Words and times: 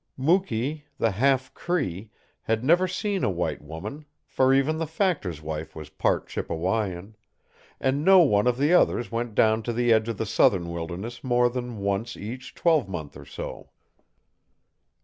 Mukee, 0.17 0.85
the 0.97 1.11
half 1.11 1.53
Cree, 1.53 2.09
had 2.41 2.63
never 2.63 2.87
seen 2.87 3.23
a 3.23 3.29
white 3.29 3.61
woman, 3.61 4.05
for 4.25 4.51
even 4.51 4.79
the 4.79 4.87
factor's 4.87 5.43
wife 5.43 5.75
was 5.75 5.91
part 5.91 6.27
Chippewayan; 6.27 7.13
and 7.79 8.03
no 8.03 8.17
one 8.21 8.47
of 8.47 8.57
the 8.57 8.73
others 8.73 9.11
went 9.11 9.35
down 9.35 9.61
to 9.61 9.71
the 9.71 9.93
edge 9.93 10.09
of 10.09 10.17
the 10.17 10.25
southern 10.25 10.71
wilderness 10.71 11.23
more 11.23 11.51
than 11.51 11.77
once 11.77 12.17
each 12.17 12.55
twelvemonth 12.55 13.15
or 13.15 13.25
so. 13.25 13.69